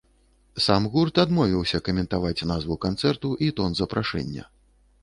[0.67, 4.53] Сам гурт адмовіўся каментаваць назву канцэрту і тон запрашэння.